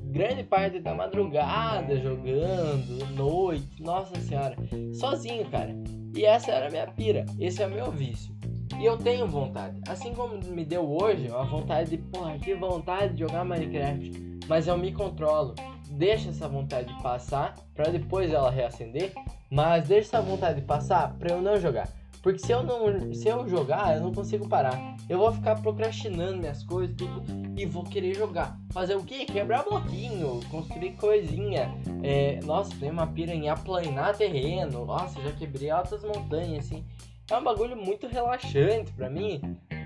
grande 0.05 0.43
parte 0.43 0.79
da 0.79 0.95
madrugada 0.95 1.95
jogando, 1.99 3.05
noite, 3.15 3.81
nossa 3.81 4.19
senhora, 4.19 4.55
sozinho, 4.93 5.45
cara. 5.49 5.75
E 6.15 6.25
essa 6.25 6.51
era 6.51 6.67
a 6.67 6.69
minha 6.69 6.87
pira, 6.87 7.25
esse 7.39 7.61
é 7.61 7.67
o 7.67 7.71
meu 7.71 7.91
vício. 7.91 8.33
E 8.79 8.85
eu 8.85 8.97
tenho 8.97 9.27
vontade, 9.27 9.79
assim 9.87 10.13
como 10.13 10.39
me 10.43 10.65
deu 10.65 10.89
hoje, 10.89 11.29
uma 11.29 11.45
vontade 11.45 11.91
de, 11.91 11.97
porra, 11.97 12.37
que 12.39 12.55
vontade 12.55 13.13
de 13.13 13.19
jogar 13.19 13.45
Minecraft, 13.45 14.11
mas 14.47 14.67
eu 14.67 14.77
me 14.77 14.91
controlo. 14.91 15.53
Deixa 15.95 16.29
essa 16.29 16.47
vontade 16.47 16.91
de 16.91 17.03
passar 17.03 17.55
para 17.75 17.91
depois 17.91 18.33
ela 18.33 18.49
reacender, 18.49 19.13
mas 19.49 19.87
deixa 19.87 20.07
essa 20.07 20.21
vontade 20.21 20.59
de 20.59 20.65
passar 20.65 21.13
para 21.19 21.33
eu 21.33 21.41
não 21.41 21.59
jogar. 21.59 21.87
Porque 22.23 22.39
se 22.39 22.51
eu 22.51 22.63
não, 22.63 23.13
se 23.13 23.27
eu 23.27 23.47
jogar, 23.47 23.95
eu 23.95 24.01
não 24.01 24.13
consigo 24.13 24.47
parar. 24.47 24.95
Eu 25.09 25.19
vou 25.19 25.31
ficar 25.31 25.61
procrastinando 25.61 26.37
minhas 26.37 26.63
coisas, 26.63 26.95
tudo, 26.95 27.21
e 27.55 27.65
vou 27.65 27.83
querer 27.83 28.15
jogar. 28.15 28.57
Fazer 28.71 28.95
o 28.95 29.03
quê? 29.03 29.25
Quebrar 29.25 29.63
bloquinho, 29.63 30.39
construir 30.49 30.93
coisinha. 30.93 31.69
É, 32.01 32.39
nossa, 32.43 32.73
tem 32.79 32.89
uma 32.89 33.05
pira 33.05 33.33
em 33.35 33.49
aplanar 33.49 34.15
terreno. 34.15 34.85
Nossa, 34.85 35.21
já 35.21 35.31
quebrei 35.33 35.69
altas 35.69 36.01
montanhas, 36.03 36.65
assim. 36.65 36.83
É 37.29 37.37
um 37.37 37.43
bagulho 37.43 37.75
muito 37.75 38.07
relaxante 38.07 38.91
pra 38.93 39.09
mim, 39.09 39.41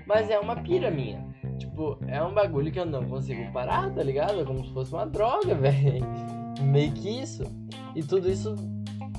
mas 0.06 0.30
é 0.30 0.38
uma 0.38 0.56
pira 0.56 0.90
minha. 0.90 1.24
Tipo, 1.78 1.96
é 2.08 2.20
um 2.20 2.34
bagulho 2.34 2.72
que 2.72 2.80
eu 2.80 2.84
não 2.84 3.04
consigo 3.04 3.52
parar, 3.52 3.88
tá 3.94 4.02
ligado? 4.02 4.40
É 4.40 4.44
como 4.44 4.66
se 4.66 4.72
fosse 4.72 4.92
uma 4.92 5.06
droga, 5.06 5.54
velho. 5.54 6.04
Meio 6.60 6.90
que 6.90 7.08
isso. 7.20 7.44
E 7.94 8.02
tudo 8.02 8.28
isso 8.28 8.56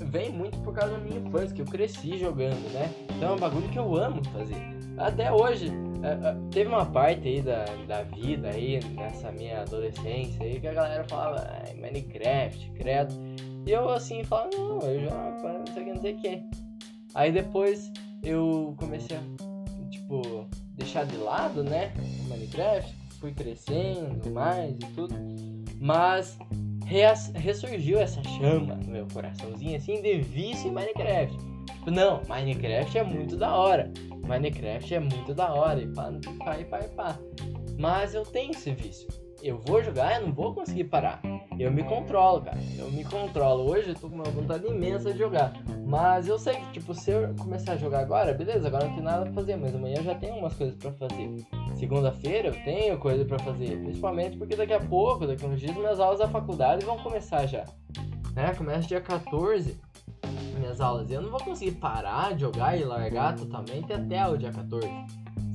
vem 0.01 0.29
muito 0.29 0.57
por 0.59 0.73
causa 0.73 0.97
da 0.97 0.99
minha 0.99 1.21
infância, 1.21 1.55
que 1.55 1.61
eu 1.61 1.65
cresci 1.65 2.17
jogando, 2.17 2.61
né? 2.73 2.93
Então 3.15 3.29
é 3.29 3.31
um 3.31 3.39
bagulho 3.39 3.69
que 3.69 3.79
eu 3.79 3.95
amo 3.95 4.21
fazer. 4.25 4.57
Até 4.97 5.31
hoje, 5.31 5.71
é, 6.03 6.27
é, 6.27 6.35
teve 6.51 6.69
uma 6.69 6.85
parte 6.85 7.29
aí 7.29 7.41
da, 7.41 7.63
da 7.87 8.03
vida 8.03 8.49
aí, 8.49 8.81
nessa 8.93 9.31
minha 9.31 9.61
adolescência 9.61 10.43
aí, 10.43 10.59
que 10.59 10.67
a 10.67 10.73
galera 10.73 11.05
falava, 11.05 11.37
ah, 11.37 11.73
Minecraft, 11.75 12.71
credo. 12.71 13.15
E 13.65 13.71
eu 13.71 13.87
assim 13.87 14.21
falava, 14.25 14.49
não, 14.57 14.79
eu 14.81 14.99
já 14.99 15.15
não 15.15 15.65
sei 15.65 15.81
o 15.81 15.85
que, 15.85 15.93
não 15.93 16.01
sei 16.01 16.13
o 16.13 16.17
que. 16.17 16.43
Aí 17.15 17.31
depois 17.31 17.89
eu 18.21 18.75
comecei 18.77 19.15
a, 19.15 19.21
tipo, 19.89 20.45
deixar 20.79 21.05
de 21.05 21.17
lado, 21.17 21.63
né? 21.63 21.93
O 22.25 22.29
Minecraft, 22.29 22.95
fui 23.19 23.31
crescendo 23.33 24.31
mais 24.31 24.75
e 24.75 24.85
tudo. 24.95 25.13
Mas 25.79 26.37
ressurgiu 27.35 27.99
essa 27.99 28.21
chama 28.23 28.75
no 28.75 28.91
meu 28.91 29.07
coraçãozinho 29.13 29.77
assim 29.77 30.01
de 30.01 30.19
vício 30.21 30.69
em 30.69 30.73
Minecraft. 30.73 31.37
Tipo, 31.65 31.91
não, 31.91 32.21
Minecraft 32.27 32.97
é 32.97 33.03
muito 33.03 33.35
da 33.35 33.55
hora. 33.55 33.91
Minecraft 34.27 34.95
é 34.95 34.99
muito 34.99 35.33
da 35.33 35.53
hora. 35.53 35.81
E 35.81 35.87
pá, 35.87 36.11
pá, 36.43 36.59
e 36.59 36.65
pá, 36.65 36.79
e 36.79 36.87
pá. 36.89 37.19
Mas 37.77 38.13
eu 38.13 38.23
tenho 38.23 38.51
esse 38.51 38.71
vício. 38.71 39.07
Eu 39.41 39.57
vou 39.59 39.81
jogar, 39.81 40.19
eu 40.19 40.27
não 40.27 40.33
vou 40.33 40.53
conseguir 40.53 40.85
parar. 40.85 41.21
Eu 41.57 41.71
me 41.71 41.83
controlo, 41.83 42.41
cara. 42.41 42.57
Eu 42.77 42.91
me 42.91 43.05
controlo. 43.05 43.69
Hoje 43.69 43.89
eu 43.89 43.95
tô 43.95 44.09
com 44.09 44.15
uma 44.15 44.25
vontade 44.25 44.67
imensa 44.67 45.13
de 45.13 45.19
jogar. 45.19 45.53
Mas 45.89 46.27
eu 46.27 46.37
sei 46.37 46.53
que, 46.53 46.73
tipo, 46.73 46.93
se 46.93 47.09
eu 47.09 47.33
começar 47.33 47.71
a 47.71 47.75
jogar 47.75 48.01
agora, 48.01 48.31
beleza, 48.31 48.67
agora 48.67 48.85
não 48.85 48.93
tem 48.93 49.03
nada 49.03 49.23
pra 49.23 49.33
fazer. 49.33 49.55
Mas 49.55 49.73
amanhã 49.73 49.95
eu 49.97 50.03
já 50.03 50.13
tenho 50.13 50.35
umas 50.35 50.53
coisas 50.53 50.75
pra 50.75 50.91
fazer. 50.91 51.47
Segunda-feira 51.75 52.49
eu 52.49 52.63
tenho 52.63 52.95
coisa 52.99 53.25
pra 53.25 53.39
fazer. 53.39 53.81
Principalmente 53.81 54.37
porque 54.37 54.55
daqui 54.55 54.73
a 54.73 54.79
pouco, 54.79 55.25
daqui 55.25 55.43
a 55.43 55.47
uns 55.47 55.59
dias, 55.59 55.75
minhas 55.75 55.99
aulas 55.99 56.19
da 56.19 56.27
faculdade 56.27 56.85
vão 56.85 56.99
começar 56.99 57.47
já. 57.47 57.65
Né? 58.35 58.53
Começa 58.55 58.87
dia 58.87 59.01
14 59.01 59.81
minhas 60.59 60.79
aulas. 60.79 61.09
E 61.09 61.13
eu 61.13 61.23
não 61.23 61.31
vou 61.31 61.43
conseguir 61.43 61.71
parar 61.71 62.35
de 62.35 62.41
jogar 62.41 62.79
e 62.79 62.83
largar 62.83 63.35
totalmente 63.35 63.91
até 63.91 64.27
o 64.27 64.37
dia 64.37 64.51
14. 64.51 64.87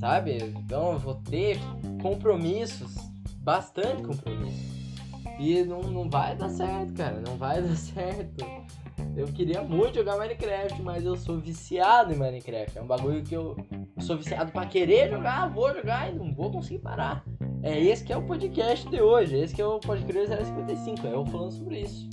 Sabe? 0.00 0.38
Então 0.56 0.94
eu 0.94 0.98
vou 0.98 1.14
ter 1.14 1.60
compromissos, 2.02 2.92
bastante 3.38 4.02
compromissos. 4.02 4.73
E 5.38 5.62
não, 5.64 5.82
não 5.82 6.08
vai 6.08 6.36
dar 6.36 6.48
certo, 6.48 6.94
cara. 6.94 7.20
Não 7.20 7.36
vai 7.36 7.60
dar 7.62 7.76
certo. 7.76 8.44
Eu 9.16 9.26
queria 9.28 9.62
muito 9.62 9.96
jogar 9.96 10.16
Minecraft, 10.18 10.82
mas 10.82 11.04
eu 11.04 11.16
sou 11.16 11.38
viciado 11.38 12.12
em 12.12 12.16
Minecraft. 12.16 12.78
É 12.78 12.82
um 12.82 12.86
bagulho 12.86 13.22
que 13.22 13.34
eu 13.34 13.56
sou 14.00 14.16
viciado 14.16 14.50
para 14.50 14.66
querer 14.66 15.10
jogar, 15.10 15.48
vou 15.48 15.72
jogar 15.72 16.12
e 16.12 16.16
não 16.16 16.32
vou 16.32 16.50
conseguir 16.50 16.80
parar. 16.80 17.24
É 17.62 17.80
esse 17.80 18.04
que 18.04 18.12
é 18.12 18.16
o 18.16 18.22
podcast 18.22 18.88
de 18.88 19.00
hoje. 19.00 19.36
Esse 19.36 19.54
que 19.54 19.62
é 19.62 19.66
o 19.66 19.78
podcast 19.78 20.44
055. 20.44 21.06
É 21.06 21.14
eu 21.14 21.24
falando 21.26 21.52
sobre 21.52 21.80
isso. 21.80 22.08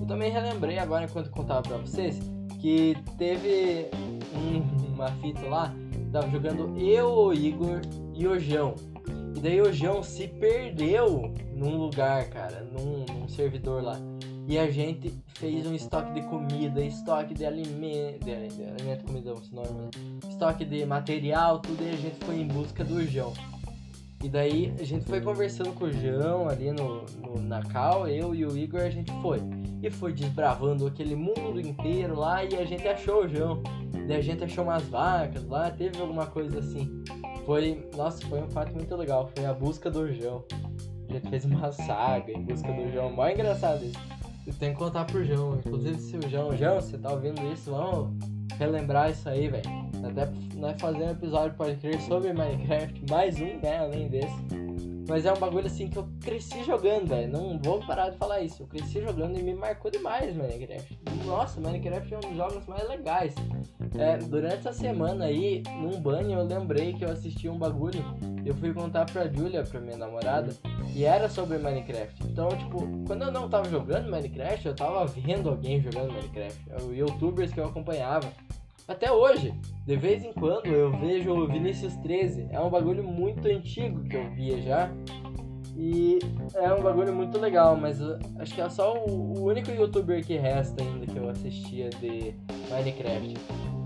Eu 0.00 0.06
também 0.06 0.30
relembrei 0.30 0.78
agora 0.78 1.04
enquanto 1.04 1.30
contava 1.30 1.62
pra 1.62 1.76
vocês 1.78 2.18
que 2.60 2.96
teve 3.16 3.88
um, 4.34 4.94
uma 4.94 5.08
fita 5.20 5.46
lá, 5.48 5.74
tava 6.12 6.28
jogando 6.28 6.76
eu, 6.78 7.08
o 7.08 7.34
Igor 7.34 7.80
e 8.14 8.26
o 8.26 8.38
João. 8.38 8.74
E 9.38 9.40
daí 9.40 9.60
o 9.60 9.72
João 9.72 10.02
se 10.02 10.26
perdeu 10.26 11.32
num 11.54 11.76
lugar, 11.76 12.28
cara, 12.28 12.66
num, 12.72 13.04
num 13.04 13.28
servidor 13.28 13.84
lá. 13.84 13.96
E 14.48 14.58
a 14.58 14.68
gente 14.68 15.14
fez 15.34 15.64
um 15.64 15.72
estoque 15.72 16.12
de 16.14 16.22
comida, 16.22 16.84
estoque 16.84 17.34
de 17.34 17.46
alimento, 17.46 18.24
de, 18.24 18.32
alimento, 18.32 19.04
comida, 19.04 19.32
nome, 19.52 19.68
né? 19.68 19.90
Estoque 20.28 20.64
de 20.64 20.84
material, 20.84 21.60
tudo, 21.60 21.84
e 21.84 21.88
a 21.88 21.96
gente 21.96 22.16
foi 22.24 22.40
em 22.40 22.48
busca 22.48 22.82
do 22.82 23.00
João. 23.06 23.32
E 24.24 24.28
daí 24.28 24.74
a 24.76 24.82
gente 24.82 25.04
foi 25.04 25.20
conversando 25.20 25.72
com 25.72 25.84
o 25.84 25.92
João 25.92 26.48
ali 26.48 26.72
no, 26.72 27.04
no, 27.22 27.40
na 27.40 27.62
cal, 27.62 28.08
eu 28.08 28.34
e 28.34 28.44
o 28.44 28.58
Igor, 28.58 28.80
a 28.80 28.90
gente 28.90 29.12
foi. 29.22 29.38
E 29.80 29.88
foi 29.88 30.12
desbravando 30.12 30.84
aquele 30.84 31.14
mundo 31.14 31.60
inteiro 31.60 32.18
lá 32.18 32.42
e 32.42 32.56
a 32.56 32.64
gente 32.64 32.88
achou 32.88 33.22
o 33.22 33.28
João. 33.28 33.62
Daí 34.08 34.16
a 34.16 34.20
gente 34.20 34.42
achou 34.42 34.64
umas 34.64 34.82
vacas 34.88 35.44
lá, 35.46 35.70
teve 35.70 36.00
alguma 36.00 36.26
coisa 36.26 36.58
assim. 36.58 36.97
Foi, 37.48 37.82
nossa, 37.96 38.20
foi 38.26 38.42
um 38.42 38.50
fato 38.50 38.74
muito 38.74 38.94
legal, 38.94 39.30
foi 39.34 39.46
a 39.46 39.54
busca 39.54 39.90
do 39.90 40.12
João. 40.12 40.44
Gente 41.08 41.30
fez 41.30 41.46
uma 41.46 41.72
saga 41.72 42.30
em 42.30 42.42
busca 42.42 42.70
do 42.70 42.92
João, 42.92 43.10
mó 43.10 43.26
engraçado 43.26 43.86
isso. 43.86 43.98
Eu 44.46 44.52
tenho 44.52 44.74
que 44.74 44.78
contar 44.78 45.06
pro 45.06 45.24
João, 45.24 45.56
inclusive 45.56 45.98
se 45.98 46.18
o 46.18 46.28
João, 46.28 46.54
João, 46.54 46.78
você 46.78 46.98
tá 46.98 47.10
ouvindo 47.10 47.40
isso, 47.50 47.70
vamos 47.70 48.12
relembrar 48.58 49.10
isso 49.12 49.26
aí, 49.26 49.48
velho. 49.48 49.64
Até 50.04 50.30
nós 50.58 50.78
fazer 50.78 51.04
um 51.04 51.10
episódio 51.10 51.56
pode 51.56 51.76
crer 51.76 51.98
sobre 52.02 52.34
Minecraft, 52.34 53.02
mais 53.08 53.40
um, 53.40 53.58
né, 53.62 53.78
além 53.78 54.08
desse. 54.08 54.67
Mas 55.08 55.24
é 55.24 55.32
um 55.32 55.38
bagulho 55.38 55.66
assim 55.66 55.88
que 55.88 55.96
eu 55.96 56.06
cresci 56.20 56.62
jogando, 56.64 57.08
velho. 57.08 57.32
Não 57.32 57.58
vou 57.58 57.80
parar 57.86 58.10
de 58.10 58.18
falar 58.18 58.42
isso. 58.42 58.62
Eu 58.62 58.66
cresci 58.66 59.00
jogando 59.00 59.38
e 59.38 59.42
me 59.42 59.54
marcou 59.54 59.90
demais 59.90 60.36
Minecraft. 60.36 61.00
Nossa, 61.24 61.60
Minecraft 61.60 62.14
é 62.14 62.16
um 62.18 62.20
dos 62.20 62.36
jogos 62.36 62.66
mais 62.66 62.86
legais. 62.86 63.34
É, 63.98 64.18
durante 64.18 64.58
essa 64.58 64.72
semana 64.72 65.24
aí, 65.24 65.62
num 65.80 65.98
banho, 65.98 66.38
eu 66.38 66.44
lembrei 66.44 66.92
que 66.92 67.04
eu 67.04 67.10
assisti 67.10 67.48
um 67.48 67.58
bagulho. 67.58 68.04
Eu 68.44 68.54
fui 68.54 68.72
contar 68.74 69.06
pra 69.06 69.26
Julia, 69.28 69.62
pra 69.62 69.80
minha 69.80 69.96
namorada, 69.96 70.54
e 70.94 71.04
era 71.04 71.28
sobre 71.28 71.58
Minecraft. 71.58 72.24
Então, 72.24 72.48
tipo, 72.48 72.86
quando 73.06 73.22
eu 73.22 73.32
não 73.32 73.48
tava 73.48 73.68
jogando 73.68 74.10
Minecraft, 74.10 74.66
eu 74.66 74.76
tava 74.76 75.06
vendo 75.06 75.48
alguém 75.48 75.80
jogando 75.80 76.12
Minecraft. 76.12 76.58
Os 76.82 76.96
youtubers 76.96 77.52
que 77.52 77.60
eu 77.60 77.66
acompanhava. 77.66 78.30
Até 78.88 79.12
hoje, 79.12 79.52
de 79.84 79.96
vez 79.96 80.24
em 80.24 80.32
quando 80.32 80.64
eu 80.64 80.90
vejo 80.98 81.30
o 81.30 81.46
Vinicius 81.46 81.94
13. 81.96 82.48
É 82.50 82.58
um 82.58 82.70
bagulho 82.70 83.04
muito 83.04 83.46
antigo 83.46 84.02
que 84.04 84.16
eu 84.16 84.30
via 84.30 84.62
já. 84.62 84.90
E 85.76 86.18
é 86.54 86.72
um 86.72 86.82
bagulho 86.82 87.14
muito 87.14 87.38
legal, 87.38 87.76
mas 87.76 88.00
acho 88.38 88.54
que 88.54 88.60
é 88.62 88.68
só 88.70 88.94
o, 88.94 89.38
o, 89.38 89.44
único 89.44 89.70
youtuber 89.70 90.24
que 90.24 90.36
resta 90.38 90.82
ainda 90.82 91.06
que 91.06 91.16
eu 91.16 91.28
assistia 91.28 91.90
de 91.90 92.34
Minecraft. 92.70 93.34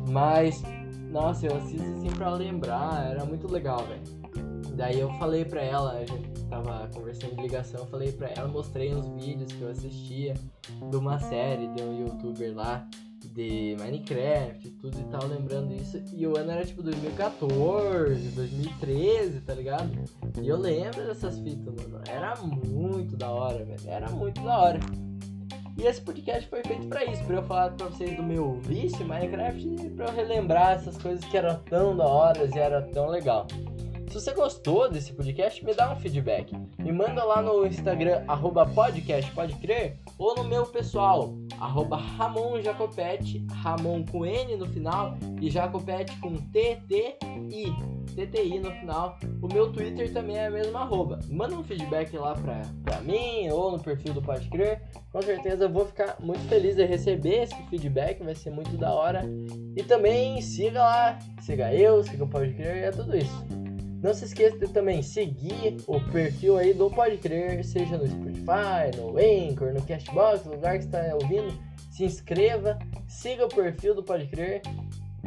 Mas, 0.08 0.62
nossa, 1.10 1.46
eu 1.46 1.56
assisto 1.56 1.86
assim 1.98 2.10
pra 2.16 2.30
lembrar, 2.30 3.10
era 3.10 3.24
muito 3.24 3.50
legal, 3.52 3.84
velho. 3.84 4.22
Daí 4.74 5.00
eu 5.00 5.10
falei 5.14 5.44
pra 5.44 5.60
ela, 5.60 5.92
a 5.98 6.04
gente 6.04 6.44
tava 6.48 6.88
conversando 6.94 7.34
de 7.34 7.42
ligação, 7.42 7.80
eu 7.80 7.86
falei 7.86 8.12
pra 8.12 8.28
ela, 8.36 8.48
mostrei 8.48 8.94
uns 8.94 9.06
vídeos 9.22 9.52
que 9.52 9.60
eu 9.60 9.68
assistia 9.68 10.32
de 10.90 10.96
uma 10.96 11.18
série 11.18 11.66
de 11.74 11.82
um 11.82 12.06
youtuber 12.06 12.54
lá 12.54 12.88
de 13.28 13.76
Minecraft, 13.78 14.70
tudo 14.80 14.98
e 14.98 15.04
tal, 15.04 15.26
lembrando 15.26 15.74
isso. 15.74 16.02
E 16.14 16.26
o 16.26 16.36
ano 16.36 16.52
era 16.52 16.64
tipo 16.64 16.82
2014, 16.82 18.28
2013, 18.30 19.40
tá 19.40 19.54
ligado? 19.54 19.90
E 20.40 20.48
eu 20.48 20.56
lembro 20.56 21.06
dessas 21.06 21.38
fitas, 21.38 21.74
mano. 21.74 22.02
Era 22.08 22.36
muito 22.36 23.16
da 23.16 23.30
hora, 23.30 23.64
velho. 23.64 23.80
Era 23.86 24.10
muito 24.10 24.42
da 24.42 24.58
hora. 24.58 24.80
E 25.76 25.86
esse 25.86 26.00
podcast 26.02 26.48
foi 26.48 26.62
feito 26.62 26.86
para 26.86 27.04
isso, 27.06 27.24
para 27.24 27.36
eu 27.36 27.42
falar 27.42 27.70
para 27.70 27.86
vocês 27.86 28.14
do 28.14 28.22
meu 28.22 28.60
vício 28.60 29.06
Minecraft 29.06 29.66
e 29.66 29.90
pra 29.90 30.06
eu 30.06 30.12
relembrar 30.12 30.72
essas 30.72 30.98
coisas 30.98 31.24
que 31.24 31.36
eram 31.36 31.58
tão 31.60 31.96
da 31.96 32.06
hora 32.06 32.44
e 32.44 32.58
era 32.58 32.82
tão 32.82 33.08
legal. 33.08 33.46
Se 34.12 34.20
você 34.20 34.34
gostou 34.34 34.90
desse 34.90 35.10
podcast, 35.14 35.64
me 35.64 35.72
dá 35.72 35.90
um 35.90 35.96
feedback. 35.96 36.54
Me 36.78 36.92
manda 36.92 37.24
lá 37.24 37.40
no 37.40 37.66
Instagram, 37.66 38.22
arroba 38.28 38.66
podcast, 38.66 39.30
pode 39.32 39.54
crer? 39.54 39.96
Ou 40.18 40.34
no 40.36 40.44
meu 40.44 40.66
pessoal, 40.66 41.32
arroba 41.62 41.96
Ramon 41.96 42.60
Jacopete, 42.60 43.46
Ramon 43.62 44.04
com 44.04 44.26
N 44.26 44.56
no 44.56 44.66
final 44.66 45.16
e 45.40 45.48
Jacopete 45.48 46.18
com 46.18 46.34
T-T-I, 46.34 47.72
TTI 48.16 48.58
no 48.58 48.72
final. 48.72 49.16
O 49.40 49.46
meu 49.46 49.72
Twitter 49.72 50.12
também 50.12 50.36
é 50.36 50.46
a 50.46 50.50
mesma 50.50 50.80
arroba. 50.80 51.20
Manda 51.30 51.54
um 51.54 51.62
feedback 51.62 52.16
lá 52.16 52.34
pra, 52.34 52.62
pra 52.82 53.00
mim 53.02 53.48
ou 53.50 53.70
no 53.70 53.78
perfil 53.78 54.12
do 54.12 54.20
Pode 54.20 54.48
Crer. 54.48 54.82
Com 55.12 55.22
certeza 55.22 55.64
eu 55.64 55.72
vou 55.72 55.86
ficar 55.86 56.16
muito 56.20 56.40
feliz 56.48 56.74
de 56.74 56.84
receber 56.84 57.42
esse 57.42 57.54
feedback, 57.70 58.22
vai 58.22 58.34
ser 58.34 58.50
muito 58.50 58.76
da 58.76 58.92
hora. 58.92 59.22
E 59.76 59.82
também 59.84 60.40
siga 60.42 60.82
lá, 60.82 61.18
siga 61.40 61.72
eu, 61.72 62.02
siga 62.02 62.24
o 62.24 62.28
Pode 62.28 62.54
Crer 62.54 62.76
e 62.78 62.80
é 62.80 62.90
tudo 62.90 63.16
isso. 63.16 63.61
Não 64.02 64.12
se 64.12 64.24
esqueça 64.24 64.58
de 64.58 64.66
também 64.66 65.00
seguir 65.00 65.76
o 65.86 66.00
perfil 66.10 66.58
aí 66.58 66.74
do 66.74 66.90
Pode 66.90 67.18
Crer, 67.18 67.64
seja 67.64 67.96
no 67.96 68.04
Spotify, 68.04 68.90
no 68.96 69.16
Anchor, 69.16 69.72
no 69.72 69.80
Cashbox, 69.82 70.44
no 70.44 70.54
lugar 70.54 70.76
que 70.78 70.86
está 70.86 70.98
ouvindo. 71.14 71.56
Se 71.92 72.04
inscreva, 72.04 72.78
siga 73.06 73.44
o 73.44 73.48
perfil 73.48 73.94
do 73.94 74.02
Pode 74.02 74.26
Crer, 74.26 74.60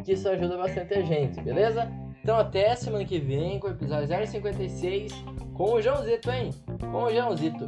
que 0.04 0.12
isso 0.12 0.28
ajuda 0.28 0.58
bastante 0.58 0.92
a 0.92 1.00
gente, 1.00 1.40
beleza? 1.40 1.90
Então 2.22 2.36
até 2.36 2.74
semana 2.76 3.04
que 3.04 3.18
vem 3.18 3.58
com 3.58 3.68
o 3.68 3.70
episódio 3.70 4.08
056 4.26 5.12
com 5.54 5.72
o 5.72 5.80
Joãozito, 5.80 6.30
hein? 6.30 6.50
Com 6.92 7.04
o 7.04 7.10
Joãozito. 7.10 7.66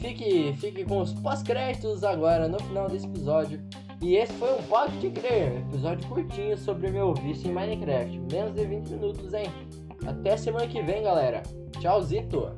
Fique, 0.00 0.54
fique 0.58 0.84
com 0.84 1.00
os 1.00 1.12
pós-créditos 1.14 2.04
agora 2.04 2.46
no 2.46 2.60
final 2.60 2.88
desse 2.88 3.06
episódio. 3.06 3.60
E 4.00 4.16
esse 4.16 4.32
foi 4.34 4.52
um 4.52 4.62
Pode 4.64 5.10
Crer, 5.10 5.56
episódio 5.68 6.08
curtinho 6.08 6.56
sobre 6.56 6.90
meu 6.90 7.12
vício 7.14 7.50
em 7.50 7.54
Minecraft. 7.54 8.20
Menos 8.30 8.54
de 8.54 8.64
20 8.66 8.88
minutos, 8.90 9.34
hein? 9.34 9.48
Até 10.06 10.36
semana 10.36 10.66
que 10.66 10.82
vem, 10.82 11.02
galera. 11.02 11.42
Tchauzito. 11.80 12.50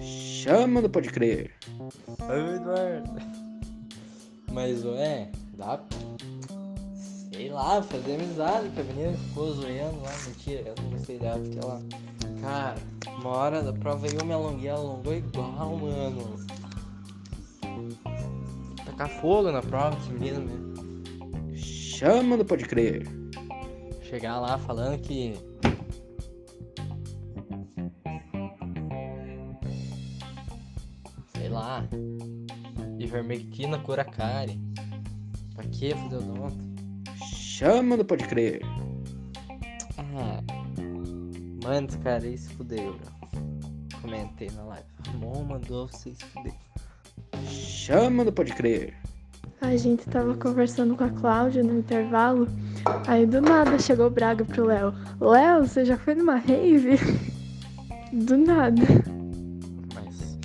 Chama 0.00 0.82
do 0.82 0.90
Pode 0.90 1.10
Crer. 1.10 1.52
Oi, 2.28 2.56
Eduardo. 2.56 3.10
Mas, 4.52 4.84
ué, 4.84 5.30
dá 5.56 5.80
sei 7.36 7.50
lá, 7.50 7.82
fazer 7.82 8.14
amizade 8.14 8.70
com 8.70 8.80
a 8.80 8.84
menina 8.84 9.12
que 9.12 9.18
ficou 9.18 9.52
zoando 9.52 10.00
lá. 10.02 10.12
Mentira, 10.26 10.62
eu 10.66 10.74
não 10.82 10.90
gostei 10.90 11.18
dela 11.18 11.38
porque 11.38 11.58
ela. 11.58 11.82
Cara, 12.40 12.76
uma 13.18 13.30
hora 13.30 13.62
da 13.62 13.72
prova 13.72 14.06
eu 14.06 14.24
me 14.24 14.32
alonguei, 14.32 14.68
ela 14.68 14.80
alongou 14.80 15.14
igual, 15.14 15.76
mano. 15.76 16.36
Tacar 18.84 19.08
fogo 19.20 19.52
na 19.52 19.60
prova, 19.60 19.96
esse 19.98 20.10
menino 20.12 20.40
mesmo. 20.40 21.56
Chama 21.56 22.38
do 22.38 22.44
Pode 22.44 22.64
Crer. 22.64 23.06
Chegar 24.08 24.38
lá 24.38 24.56
falando 24.56 25.00
que. 25.00 25.34
Sei 31.36 31.48
lá. 31.48 31.82
Ivermectina 33.00 33.80
cura 33.80 34.04
cárie. 34.04 34.60
Pra 35.56 35.64
que 35.64 35.92
fazer 35.92 36.16
odonto? 36.16 36.56
Chama 37.34 37.96
do 37.96 38.04
Pode 38.04 38.28
Crer. 38.28 38.60
Ah. 39.98 40.40
Mano, 41.64 41.88
cara 42.04 42.22
aí 42.22 42.38
se 42.38 42.50
fudeu, 42.50 42.92
bro. 42.94 44.00
Comentei 44.00 44.50
na 44.50 44.62
live. 44.62 44.86
Ramon 45.04 45.44
mandou 45.44 45.88
vocês 45.88 46.16
se 46.16 46.24
fuder. 46.26 46.54
Chama 47.50 48.24
do 48.24 48.32
Pode 48.32 48.52
Crer. 48.54 48.94
A 49.60 49.76
gente 49.76 50.04
tava 50.04 50.36
conversando 50.36 50.94
com 50.94 51.02
a 51.02 51.10
Cláudia 51.10 51.64
no 51.64 51.76
intervalo. 51.76 52.46
Aí 53.06 53.26
do 53.26 53.40
nada 53.40 53.78
chegou 53.78 54.10
Braga 54.10 54.44
pro 54.44 54.66
Léo. 54.66 54.92
Léo, 55.20 55.66
você 55.66 55.84
já 55.84 55.96
foi 55.96 56.14
numa 56.14 56.36
rave? 56.36 56.98
Do 58.12 58.36
nada. 58.36 58.82
Mas. 59.94 60.38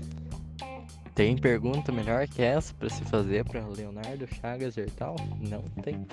Tem 1.15 1.37
pergunta 1.37 1.91
melhor 1.91 2.27
que 2.27 2.41
essa 2.41 2.73
pra 2.73 2.89
se 2.89 3.03
fazer 3.03 3.45
pra 3.45 3.65
Leonardo 3.67 4.27
Chagas 4.27 4.77
Hertal? 4.77 5.15
Não 5.39 5.63
tem. 5.83 6.07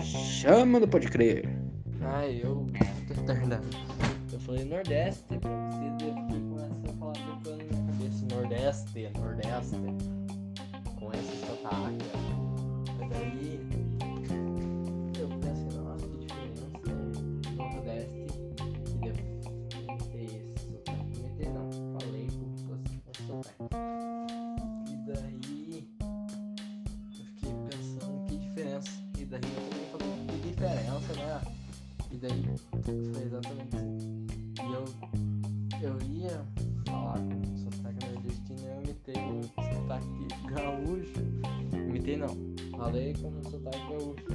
Chama 0.00 0.80
do 0.80 0.88
Pode 0.88 1.08
Crer. 1.08 1.48
Ai, 2.02 2.40
eu. 2.42 2.66
Eu 4.32 4.40
falei 4.40 4.64
Nordeste 4.64 5.24
pra 5.38 5.50
vocês 5.70 5.94
e 6.02 6.08
eu 6.08 6.14
fiquei 6.14 6.40
com 6.40 6.58
essa 6.58 6.92
palavra 6.98 7.20
na 7.46 7.56
minha 7.56 7.82
cabeça. 7.86 8.26
Nordeste, 8.34 9.08
Nordeste. 9.18 9.76
Com 10.98 11.12
esse 11.12 11.46
sotaque. 11.46 12.04
Mas 12.98 13.08
daí. 13.10 13.63
Eu 29.34 29.98
também 29.98 30.26
falei 30.26 30.40
que 30.40 30.48
diferença, 30.48 31.12
né? 31.14 31.40
E 32.10 32.16
daí 32.16 32.44
foi 33.12 33.22
exatamente 33.22 33.76
assim. 33.76 34.26
E 34.60 34.72
eu, 34.72 34.84
eu 35.90 36.02
ia 36.02 36.44
falar 36.86 37.18
com 37.18 37.56
sotaque 37.56 38.06
nordestino 38.06 38.60
e 38.60 38.66
eu 38.66 38.82
imitei 38.82 39.16
um 39.16 39.42
sotaque 39.42 40.28
gaúcho. 40.54 41.22
Imitei 41.72 42.16
não. 42.16 42.36
Falei 42.76 43.14
com 43.14 43.28
um 43.28 43.44
sotaque 43.44 43.78
gaúcho. 43.88 44.26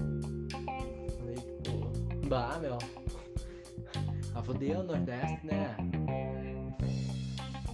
Falei 1.19 1.35
tipo, 1.35 2.27
bah 2.27 2.59
meu. 2.59 2.77
Ah, 4.35 4.43
fodeu 4.43 4.83
Nordeste, 4.83 5.45
né? 5.45 5.75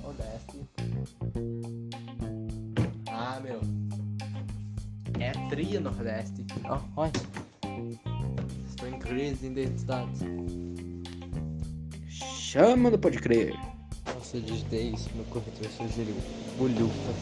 Nordeste. 0.01 0.65
Ah 3.11 3.39
meu. 3.41 3.84
É 5.19 5.31
tria 5.49 5.79
Nordeste. 5.79 6.45
Ó, 6.65 6.79
olha. 6.97 7.11
Estou 8.67 8.89
em 8.89 8.99
crise 8.99 9.49
de 9.49 9.61
identidade. 9.61 10.19
Chama 12.09 12.91
do 12.91 12.99
Pode 12.99 13.19
Crer. 13.19 13.53
Nossa, 14.13 14.37
eu 14.37 14.41
digitei 14.41 14.89
isso 14.91 15.09
no 15.15 15.23
corretor 15.25 15.67
sugeriu 15.69 16.15
bolhufas. 16.57 17.15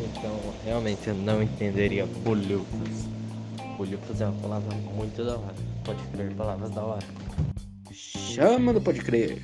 Então, 0.00 0.38
realmente 0.64 1.08
eu 1.08 1.14
não 1.14 1.42
entenderia 1.42 2.06
bolhufas. 2.06 3.06
Bolhufas 3.76 4.20
é 4.20 4.26
uma 4.26 4.40
palavra 4.40 4.74
muito 4.94 5.24
da 5.24 5.36
hora. 5.36 5.54
Pode 5.84 6.02
crer, 6.08 6.34
palavras 6.34 6.70
da 6.70 6.82
hora. 6.82 7.06
Chama 7.92 8.72
do 8.72 8.80
Pode 8.80 9.00
Crer. 9.00 9.42